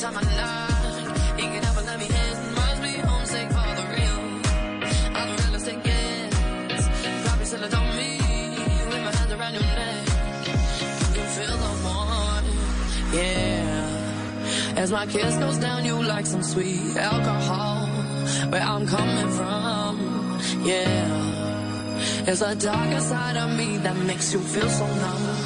Time 0.00 0.16
I 0.16 0.22
knock, 0.22 0.59
As 14.90 14.94
my 14.94 15.06
kiss 15.06 15.36
goes 15.36 15.56
down, 15.58 15.84
you 15.84 16.02
like 16.02 16.26
some 16.26 16.42
sweet 16.42 16.96
alcohol. 16.96 17.86
Where 18.50 18.60
I'm 18.60 18.84
coming 18.88 19.30
from. 19.30 20.40
Yeah. 20.64 22.26
It's 22.26 22.40
a 22.40 22.56
darker 22.56 22.98
side 22.98 23.36
of 23.36 23.56
me 23.56 23.76
that 23.76 23.96
makes 23.98 24.32
you 24.32 24.40
feel 24.40 24.68
so 24.68 24.86
numb. 24.88 25.39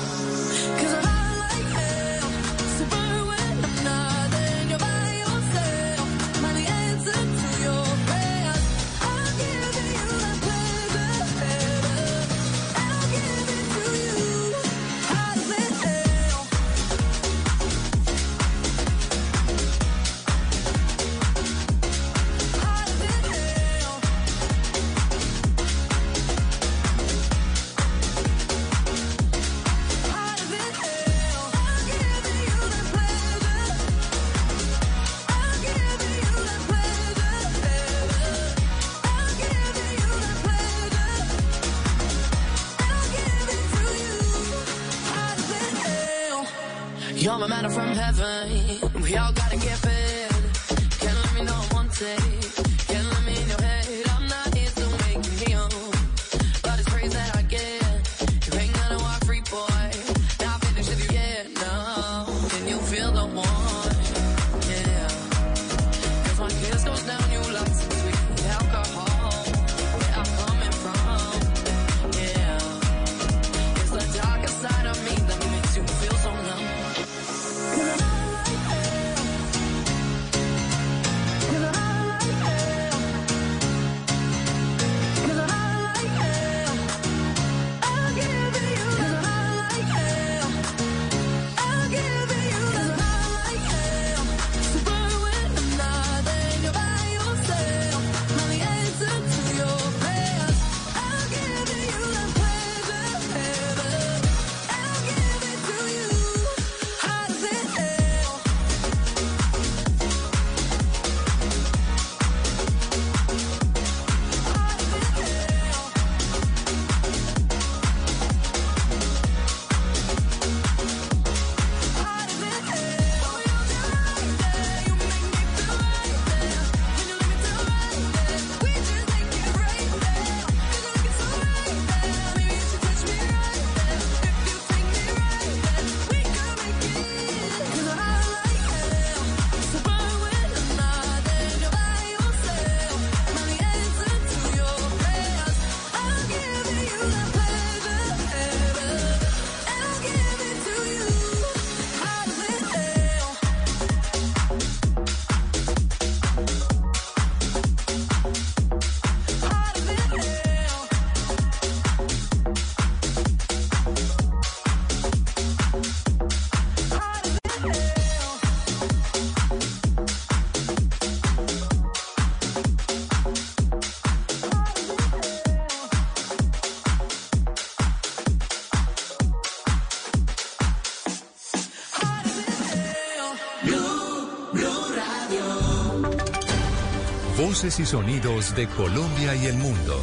Y 187.65 187.87
sonidos 187.87 188.55
de 188.55 188.67
Colombia 188.67 189.35
y 189.35 189.47
el 189.47 189.57
mundo 189.57 189.99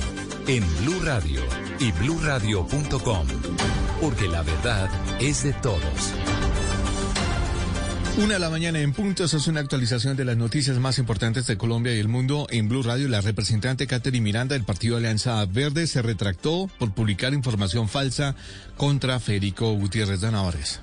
en 0.47 0.63
Blue 0.79 0.99
Radio 1.03 1.41
y 1.79 1.91
bluradio.com, 1.91 3.27
porque 4.01 4.27
la 4.27 4.41
verdad 4.41 4.89
es 5.19 5.43
de 5.43 5.53
todos. 5.53 6.11
Una 8.17 8.33
de 8.33 8.39
la 8.39 8.49
mañana 8.49 8.79
en 8.79 8.93
punto, 8.93 9.25
es 9.25 9.47
una 9.47 9.59
actualización 9.59 10.17
de 10.17 10.25
las 10.25 10.37
noticias 10.37 10.79
más 10.79 10.97
importantes 10.97 11.45
de 11.45 11.59
Colombia 11.59 11.95
y 11.95 11.99
el 11.99 12.07
mundo 12.07 12.47
en 12.49 12.67
Blue 12.67 12.81
Radio. 12.81 13.07
La 13.07 13.21
representante 13.21 13.85
Catherine 13.85 14.23
Miranda 14.23 14.55
del 14.55 14.65
Partido 14.65 14.97
Alianza 14.97 15.45
Verde 15.45 15.85
se 15.85 16.01
retractó 16.01 16.67
por 16.79 16.95
publicar 16.95 17.31
información 17.31 17.87
falsa 17.87 18.35
contra 18.75 19.19
Federico 19.19 19.71
Gutiérrez 19.73 20.19
de 20.19 20.31
Navarres. 20.31 20.81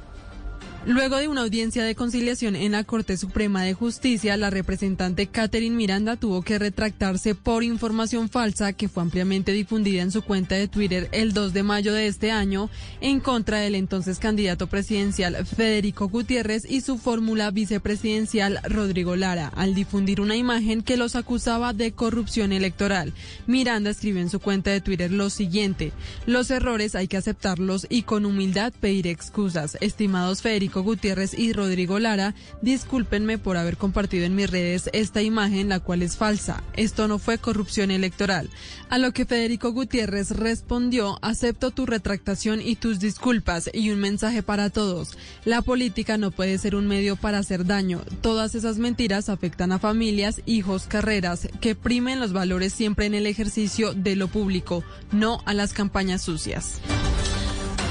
Luego 0.89 1.19
de 1.19 1.29
una 1.29 1.43
audiencia 1.43 1.85
de 1.85 1.95
conciliación 1.95 2.57
en 2.57 2.73
la 2.73 2.83
Corte 2.83 3.19
Suprema 3.19 3.63
de 3.63 3.75
Justicia, 3.75 4.39
la 4.39 4.49
representante 4.49 5.27
Catherine 5.27 5.77
Miranda 5.77 6.17
tuvo 6.17 6.41
que 6.41 6.59
retractarse 6.59 7.35
por 7.35 7.63
información 7.63 8.31
falsa 8.31 8.73
que 8.73 8.89
fue 8.89 9.03
ampliamente 9.03 9.53
difundida 9.53 10.01
en 10.01 10.11
su 10.11 10.23
cuenta 10.23 10.55
de 10.55 10.67
Twitter 10.67 11.11
el 11.13 11.35
2 11.35 11.53
de 11.53 11.63
mayo 11.63 11.93
de 11.93 12.07
este 12.07 12.31
año 12.31 12.71
en 13.03 13.21
contra 13.21 13.59
del 13.59 13.75
entonces 13.75 14.19
candidato 14.19 14.67
presidencial 14.67 15.45
Federico 15.45 16.09
Gutiérrez 16.09 16.65
y 16.67 16.81
su 16.81 16.97
fórmula 16.97 17.51
vicepresidencial 17.51 18.59
Rodrigo 18.65 19.15
Lara, 19.15 19.49
al 19.49 19.75
difundir 19.75 20.23
una 20.23 20.37
imagen 20.37 20.81
que 20.81 20.97
los 20.97 21.17
acusaba 21.17 21.75
de 21.75 21.93
corrupción 21.93 22.51
electoral. 22.51 23.13
Miranda 23.47 23.91
escribió 23.91 24.23
en 24.23 24.31
su 24.31 24.41
cuenta 24.41 24.71
de 24.71 24.81
Twitter 24.81 25.13
lo 25.13 25.29
siguiente, 25.29 25.93
los 26.25 26.51
errores 26.51 26.95
hay 26.95 27.09
que 27.09 27.19
aceptarlos 27.19 27.87
y 27.91 28.05
con 28.05 28.25
humildad 28.25 28.73
pedir 28.81 29.07
excusas. 29.07 29.77
Estimados 29.83 30.41
Federico 30.41 30.78
Federico 30.79 30.83
Gutiérrez 30.83 31.35
y 31.37 31.53
Rodrigo 31.53 31.99
Lara, 31.99 32.35
discúlpenme 32.63 33.37
por 33.39 33.57
haber 33.57 33.77
compartido 33.77 34.25
en 34.25 34.37
mis 34.37 34.49
redes 34.49 34.89
esta 34.93 35.23
imagen, 35.23 35.69
la 35.69 35.81
cual 35.81 36.03
es 36.03 36.17
falsa. 36.17 36.63
Esto 36.77 37.09
no 37.09 37.19
fue 37.19 37.39
corrupción 37.39 37.91
electoral. 37.91 38.49
A 38.91 38.99
lo 38.99 39.13
que 39.13 39.25
Federico 39.25 39.73
Gutiérrez 39.73 40.31
respondió, 40.31 41.19
acepto 41.21 41.73
tu 41.73 41.85
retractación 41.85 42.61
y 42.61 42.77
tus 42.77 43.01
disculpas 43.01 43.71
y 43.73 43.91
un 43.91 43.99
mensaje 43.99 44.43
para 44.43 44.71
todos. 44.71 45.17
La 45.45 45.63
política 45.63 46.17
no 46.17 46.31
puede 46.31 46.59
ser 46.59 46.77
un 46.77 46.87
medio 46.87 47.17
para 47.17 47.39
hacer 47.39 47.67
daño. 47.67 48.03
Todas 48.21 48.55
esas 48.55 48.79
mentiras 48.79 49.29
afectan 49.29 49.73
a 49.73 49.81
familias, 49.81 50.43
hijos, 50.47 50.87
carreras, 50.87 51.49
que 51.61 51.75
primen 51.75 52.21
los 52.21 52.33
valores 52.33 52.73
siempre 52.73 53.07
en 53.07 53.15
el 53.15 53.27
ejercicio 53.27 53.95
de 53.95 54.15
lo 54.15 54.29
público, 54.29 54.85
no 55.11 55.41
a 55.45 55.55
las 55.55 55.73
campañas 55.73 56.23
sucias. 56.23 56.81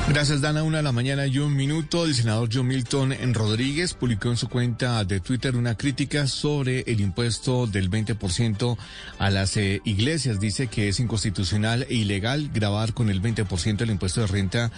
Gracias, 0.10 0.40
Dana. 0.40 0.64
Una 0.64 0.78
de 0.78 0.84
la 0.84 0.94
mañana 0.94 1.28
y 1.28 1.38
un 1.38 1.54
minuto. 1.54 2.06
El 2.06 2.16
senador 2.16 2.48
John 2.52 2.68
Milton 2.68 3.14
Rodríguez 3.34 3.94
publicó 3.94 4.30
en 4.30 4.38
su 4.38 4.48
cuenta 4.48 5.04
de 5.04 5.20
Twitter 5.20 5.58
una 5.58 5.76
crítica 5.76 6.28
sobre 6.28 6.80
el 6.88 7.02
impuesto 7.02 7.68
del 7.68 7.92
20% 7.92 8.78
a 9.20 9.30
las 9.30 9.58
eh, 9.58 9.82
iglesias. 9.84 10.40
Dice 10.40 10.68
que 10.68 10.88
es 10.88 11.02
inconstitucional 11.02 11.86
e 11.90 11.96
ilegal 11.96 12.50
grabar 12.54 12.94
con 12.94 13.10
el 13.10 13.22
20% 13.22 13.76
del 13.76 13.90
impuesto 13.90 14.22
de 14.22 14.28
renta 14.28 14.72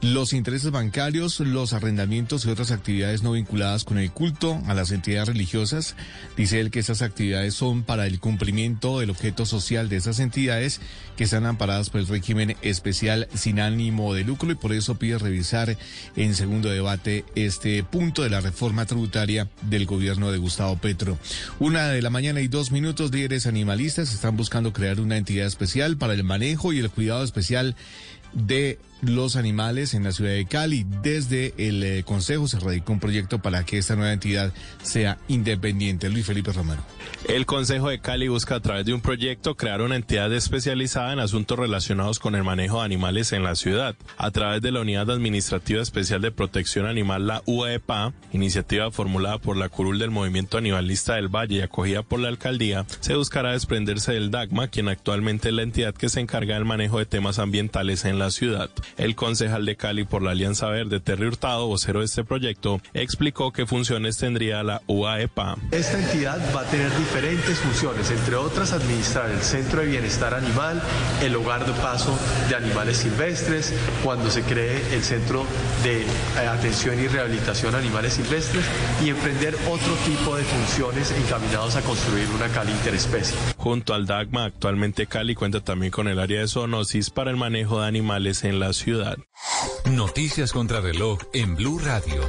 los 0.00 0.32
intereses 0.32 0.70
bancarios, 0.70 1.40
los 1.40 1.72
arrendamientos 1.72 2.44
y 2.44 2.50
otras 2.50 2.70
actividades 2.70 3.22
no 3.22 3.32
vinculadas 3.32 3.84
con 3.84 3.98
el 3.98 4.10
culto 4.10 4.60
a 4.66 4.74
las 4.74 4.90
entidades 4.90 5.28
religiosas. 5.28 5.96
Dice 6.36 6.60
él 6.60 6.70
que 6.70 6.80
esas 6.80 7.02
actividades 7.02 7.54
son 7.54 7.82
para 7.82 8.06
el 8.06 8.20
cumplimiento 8.20 9.00
del 9.00 9.10
objeto 9.10 9.46
social 9.46 9.88
de 9.88 9.96
esas 9.96 10.18
entidades 10.18 10.80
que 11.16 11.24
están 11.24 11.46
amparadas 11.46 11.90
por 11.90 12.00
el 12.00 12.06
régimen 12.06 12.56
especial 12.62 13.28
sin 13.34 13.58
ánimo 13.58 14.14
de 14.14 14.24
lucro 14.24 14.50
y 14.50 14.54
por 14.54 14.72
eso 14.72 14.98
pide 14.98 15.18
revisar 15.18 15.76
en 16.14 16.34
segundo 16.34 16.68
debate 16.68 17.24
este 17.34 17.82
punto 17.82 18.22
de 18.22 18.30
la 18.30 18.40
reforma 18.40 18.86
tributaria 18.86 19.48
del 19.62 19.86
gobierno 19.86 20.30
de 20.30 20.38
Gustavo 20.38 20.76
Petro. 20.76 21.18
Una 21.58 21.88
de 21.88 22.02
la 22.02 22.10
mañana 22.10 22.40
y 22.40 22.48
dos 22.48 22.70
minutos, 22.70 23.12
líderes 23.12 23.46
animalistas 23.46 24.12
están 24.12 24.36
buscando 24.36 24.72
crear 24.72 25.00
una 25.00 25.16
entidad 25.16 25.46
especial 25.46 25.96
para 25.96 26.14
el 26.14 26.24
manejo 26.24 26.72
y 26.72 26.78
el 26.78 26.90
cuidado 26.90 27.24
especial 27.24 27.76
de 28.32 28.78
los 29.02 29.36
animales 29.36 29.94
en 29.94 30.04
la 30.04 30.12
ciudad 30.12 30.32
de 30.32 30.46
Cali. 30.46 30.86
Desde 31.02 31.54
el 31.58 31.82
eh, 31.82 32.02
Consejo 32.04 32.48
se 32.48 32.58
radicó 32.58 32.92
un 32.92 33.00
proyecto 33.00 33.40
para 33.40 33.64
que 33.64 33.78
esta 33.78 33.96
nueva 33.96 34.12
entidad 34.12 34.52
sea 34.82 35.18
independiente. 35.28 36.08
Luis 36.08 36.26
Felipe 36.26 36.52
Romero. 36.52 36.82
El 37.28 37.46
Consejo 37.46 37.88
de 37.88 38.00
Cali 38.00 38.28
busca 38.28 38.56
a 38.56 38.60
través 38.60 38.86
de 38.86 38.94
un 38.94 39.00
proyecto 39.00 39.56
crear 39.56 39.80
una 39.80 39.96
entidad 39.96 40.32
especializada 40.32 41.12
en 41.12 41.18
asuntos 41.18 41.58
relacionados 41.58 42.18
con 42.18 42.34
el 42.34 42.44
manejo 42.44 42.78
de 42.78 42.84
animales 42.84 43.32
en 43.32 43.42
la 43.42 43.54
ciudad. 43.54 43.96
A 44.16 44.30
través 44.30 44.62
de 44.62 44.72
la 44.72 44.80
Unidad 44.80 45.10
Administrativa 45.10 45.82
Especial 45.82 46.20
de 46.20 46.30
Protección 46.30 46.86
Animal, 46.86 47.26
la 47.26 47.42
UEPA, 47.46 48.12
iniciativa 48.32 48.90
formulada 48.90 49.38
por 49.38 49.56
la 49.56 49.68
curul 49.68 49.98
del 49.98 50.10
Movimiento 50.10 50.58
Animalista 50.58 51.14
del 51.14 51.28
Valle 51.28 51.56
y 51.56 51.60
acogida 51.60 52.02
por 52.02 52.20
la 52.20 52.28
alcaldía, 52.28 52.86
se 53.00 53.16
buscará 53.16 53.52
desprenderse 53.52 54.12
del 54.12 54.30
DAGMA, 54.30 54.68
quien 54.68 54.88
actualmente 54.88 55.48
es 55.48 55.54
la 55.54 55.62
entidad 55.62 55.94
que 55.94 56.08
se 56.08 56.20
encarga 56.20 56.54
del 56.54 56.64
manejo 56.64 56.98
de 56.98 57.06
temas 57.06 57.38
ambientales 57.38 58.04
en 58.04 58.18
la 58.18 58.30
ciudad. 58.30 58.70
El 58.96 59.14
concejal 59.14 59.66
de 59.66 59.76
Cali 59.76 60.04
por 60.04 60.22
la 60.22 60.30
Alianza 60.30 60.68
Verde, 60.68 61.00
Terry 61.00 61.26
Hurtado, 61.26 61.66
vocero 61.66 62.00
de 62.00 62.06
este 62.06 62.24
proyecto, 62.24 62.80
explicó 62.94 63.52
qué 63.52 63.66
funciones 63.66 64.16
tendría 64.16 64.62
la 64.62 64.82
UAEPA. 64.86 65.56
Esta 65.70 65.98
entidad 65.98 66.40
va 66.54 66.62
a 66.62 66.64
tener 66.64 66.90
diferentes 66.96 67.58
funciones, 67.58 68.10
entre 68.10 68.36
otras 68.36 68.72
administrar 68.72 69.30
el 69.30 69.40
Centro 69.40 69.80
de 69.80 69.88
Bienestar 69.88 70.34
Animal, 70.34 70.80
el 71.22 71.36
hogar 71.36 71.66
de 71.66 71.72
paso 71.80 72.18
de 72.48 72.56
animales 72.56 72.96
silvestres, 72.98 73.74
cuando 74.02 74.30
se 74.30 74.42
cree 74.42 74.82
el 74.94 75.02
Centro 75.02 75.44
de 75.82 76.02
eh, 76.02 76.46
Atención 76.48 76.98
y 76.98 77.06
Rehabilitación 77.08 77.74
a 77.74 77.78
Animales 77.78 78.14
Silvestres 78.14 78.64
y 79.04 79.10
emprender 79.10 79.54
otro 79.68 79.94
tipo 80.06 80.36
de 80.36 80.44
funciones 80.44 81.12
encaminados 81.12 81.76
a 81.76 81.82
construir 81.82 82.28
una 82.30 82.48
Cali 82.48 82.72
interespecie. 82.72 83.36
Junto 83.56 83.94
al 83.94 84.06
DAGMA, 84.06 84.44
actualmente 84.44 85.06
Cali 85.06 85.34
cuenta 85.34 85.60
también 85.60 85.92
con 85.92 86.08
el 86.08 86.18
área 86.18 86.40
de 86.40 86.48
zoonosis 86.48 87.10
para 87.10 87.30
el 87.30 87.36
manejo 87.36 87.80
de 87.80 87.88
animales 87.88 88.44
en 88.44 88.60
la 88.60 88.72
ciudad. 88.76 89.16
Noticias 89.90 90.52
contra 90.52 90.80
reloj 90.80 91.18
en 91.32 91.56
Blue 91.56 91.78
Radio. 91.78 92.20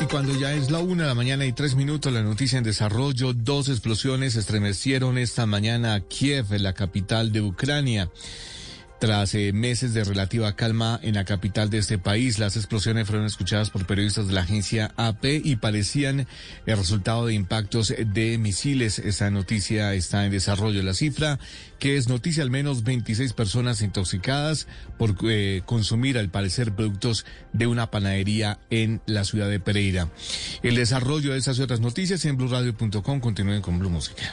Y 0.00 0.04
cuando 0.06 0.34
ya 0.34 0.52
es 0.52 0.70
la 0.70 0.80
una 0.80 1.04
de 1.04 1.08
la 1.08 1.14
mañana 1.14 1.46
y 1.46 1.52
tres 1.52 1.74
minutos, 1.74 2.12
la 2.12 2.22
noticia 2.22 2.58
en 2.58 2.64
desarrollo, 2.64 3.32
dos 3.32 3.68
explosiones 3.68 4.36
estremecieron 4.36 5.16
esta 5.16 5.46
mañana 5.46 5.94
a 5.94 6.00
Kiev, 6.00 6.52
la 6.60 6.74
capital 6.74 7.32
de 7.32 7.40
Ucrania. 7.40 8.10
Tras 8.98 9.34
eh, 9.34 9.52
meses 9.52 9.92
de 9.92 10.04
relativa 10.04 10.56
calma 10.56 10.98
en 11.02 11.16
la 11.16 11.26
capital 11.26 11.68
de 11.68 11.78
este 11.78 11.98
país, 11.98 12.38
las 12.38 12.56
explosiones 12.56 13.06
fueron 13.06 13.26
escuchadas 13.26 13.68
por 13.68 13.86
periodistas 13.86 14.26
de 14.26 14.32
la 14.32 14.40
agencia 14.40 14.94
AP 14.96 15.24
y 15.44 15.56
parecían 15.56 16.26
el 16.64 16.76
resultado 16.78 17.26
de 17.26 17.34
impactos 17.34 17.94
de 17.98 18.38
misiles. 18.38 18.98
Esta 18.98 19.30
noticia 19.30 19.92
está 19.92 20.24
en 20.24 20.32
desarrollo. 20.32 20.82
La 20.82 20.94
cifra, 20.94 21.38
que 21.78 21.98
es 21.98 22.08
noticia, 22.08 22.42
al 22.42 22.50
menos 22.50 22.84
26 22.84 23.34
personas 23.34 23.82
intoxicadas 23.82 24.66
por 24.96 25.14
eh, 25.28 25.60
consumir, 25.66 26.16
al 26.16 26.30
parecer, 26.30 26.72
productos 26.72 27.26
de 27.52 27.66
una 27.66 27.90
panadería 27.90 28.60
en 28.70 29.02
la 29.04 29.24
ciudad 29.24 29.50
de 29.50 29.60
Pereira. 29.60 30.08
El 30.62 30.74
desarrollo 30.74 31.32
de 31.32 31.38
esas 31.38 31.58
y 31.58 31.62
otras 31.62 31.80
noticias 31.80 32.24
en 32.24 32.38
blueradio.com. 32.38 33.20
Continúen 33.20 33.60
con 33.60 33.78
Blue 33.78 33.90
Música. 33.90 34.32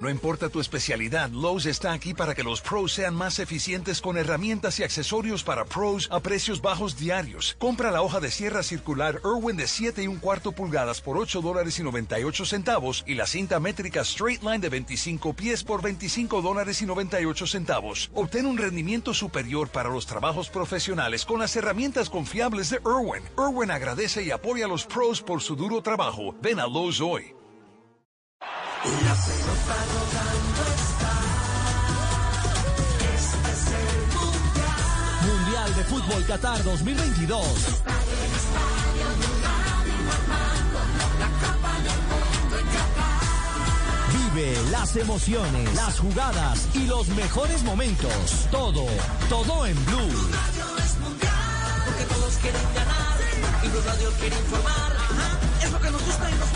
No 0.00 0.08
importa 0.08 0.48
tu 0.48 0.60
especialidad, 0.60 1.30
Lowe's 1.30 1.66
está 1.66 1.92
aquí 1.92 2.14
para 2.14 2.36
que 2.36 2.44
los 2.44 2.60
pros 2.60 2.92
sean 2.92 3.16
más 3.16 3.40
eficientes 3.40 4.00
con 4.00 4.16
herramientas 4.16 4.78
y 4.78 4.84
accesorios 4.84 5.42
para 5.42 5.64
pros 5.64 6.06
a 6.12 6.20
precios 6.20 6.62
bajos 6.62 6.96
diarios. 6.96 7.56
Compra 7.58 7.90
la 7.90 8.02
hoja 8.02 8.20
de 8.20 8.30
sierra 8.30 8.62
circular 8.62 9.20
Irwin 9.24 9.56
de 9.56 9.66
7 9.66 10.04
y 10.04 10.06
un 10.06 10.18
cuarto 10.18 10.52
pulgadas 10.52 11.00
por 11.00 11.18
8 11.18 11.40
dólares 11.40 11.80
y 11.80 11.82
98 11.82 12.44
centavos 12.44 13.02
y 13.08 13.14
la 13.16 13.26
cinta 13.26 13.58
métrica 13.58 14.02
Straight 14.02 14.42
Line 14.42 14.60
de 14.60 14.68
25 14.68 15.34
pies 15.34 15.64
por 15.64 15.82
25 15.82 16.42
dólares 16.42 16.80
y 16.80 16.86
98 16.86 17.46
centavos. 17.48 18.08
Obtén 18.14 18.46
un 18.46 18.56
rendimiento 18.56 19.12
superior 19.12 19.68
para 19.68 19.88
los 19.88 20.06
trabajos 20.06 20.48
profesionales 20.48 21.24
con 21.24 21.40
las 21.40 21.56
herramientas 21.56 22.08
confiables 22.08 22.70
de 22.70 22.76
Irwin. 22.76 23.24
Irwin 23.36 23.72
agradece 23.72 24.22
y 24.22 24.30
apoya 24.30 24.66
a 24.66 24.68
los 24.68 24.86
pros 24.86 25.20
por 25.20 25.42
su 25.42 25.56
duro 25.56 25.82
trabajo. 25.82 26.36
Ven 26.40 26.60
a 26.60 26.68
Lowe's 26.68 27.00
hoy. 27.00 27.37
La 28.84 28.90
pelota 28.92 29.76
rodando 29.92 30.62
está. 30.78 31.14
Este 33.12 33.50
es 33.50 33.62
el 33.74 33.90
mundial. 34.14 34.86
Mundial 35.26 35.74
de 35.74 35.84
Fútbol 35.84 36.24
Qatar 36.24 36.62
2022. 36.62 37.42
Está 37.44 37.90
en 37.90 38.18
el 38.22 38.32
estadio 38.38 39.08
la 41.18 41.28
Copa 41.42 41.72
del 41.82 42.00
Mundo 42.06 42.54
en 42.58 42.66
Qatar. 42.66 44.32
Vive 44.32 44.70
las 44.70 44.94
emociones, 44.94 45.74
las 45.74 45.98
jugadas 45.98 46.68
y 46.74 46.86
los 46.86 47.08
mejores 47.08 47.64
momentos. 47.64 48.46
Todo, 48.52 48.86
todo 49.28 49.66
en 49.66 49.74
Blue. 49.86 50.06
Blue 50.06 50.30
Radio 50.30 50.84
es 50.84 50.98
mundial 51.00 51.82
porque 51.84 52.04
todos 52.04 52.32
quieren 52.36 52.62
ganar 52.76 53.18
y 53.64 53.68
Blue 53.68 53.82
Radio 53.84 54.12
quiere 54.20 54.38
informar. 54.38 54.92
Ajá, 54.96 55.38
es 55.64 55.72
lo 55.72 55.80
que 55.80 55.90
nos 55.90 56.04
gusta 56.04 56.30
y 56.30 56.34
nos 56.34 56.47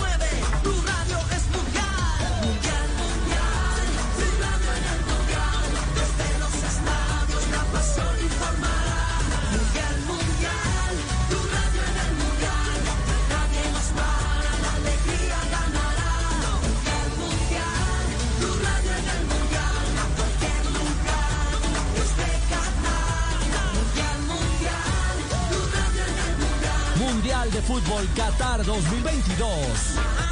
Fútbol 27.67 28.09
Qatar 28.17 28.65
2022 28.65 29.49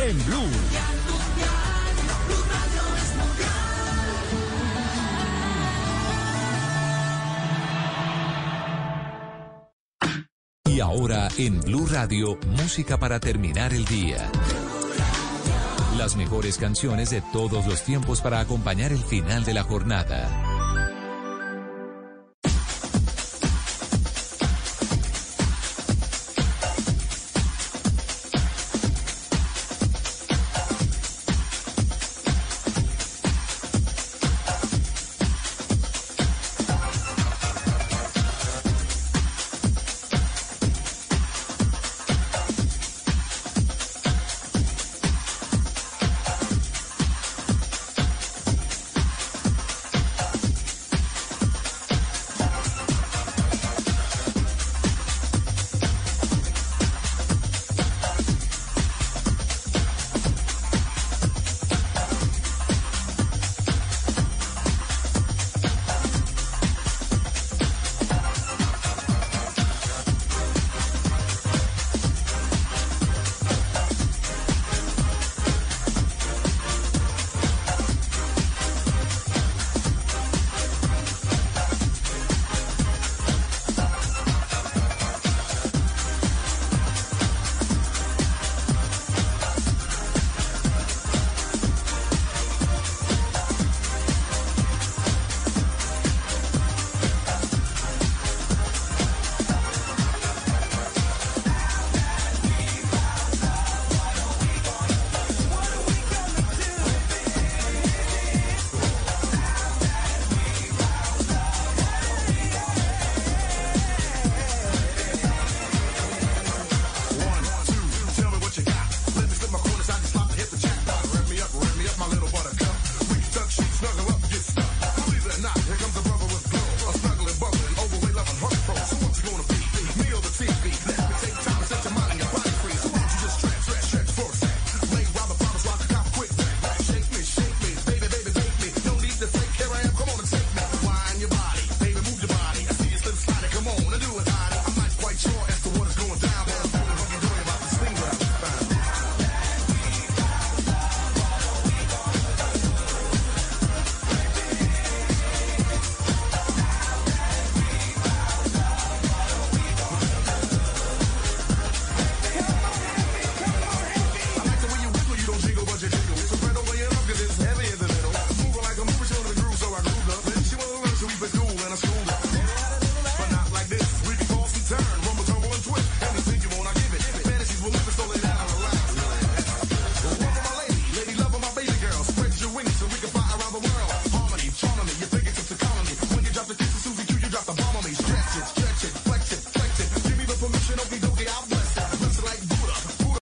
en 0.00 0.26
Blue. 0.26 0.50
Y 10.66 10.80
ahora 10.80 11.28
en 11.38 11.60
Blue 11.60 11.86
Radio, 11.86 12.36
música 12.62 12.98
para 12.98 13.20
terminar 13.20 13.72
el 13.74 13.84
día. 13.84 14.28
Las 15.96 16.16
mejores 16.16 16.58
canciones 16.58 17.10
de 17.10 17.22
todos 17.32 17.66
los 17.66 17.84
tiempos 17.84 18.20
para 18.20 18.40
acompañar 18.40 18.90
el 18.90 19.02
final 19.02 19.44
de 19.44 19.54
la 19.54 19.62
jornada. 19.62 20.49